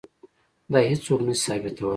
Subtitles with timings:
[0.71, 1.89] دا هیڅوک نه شي ثابتولی.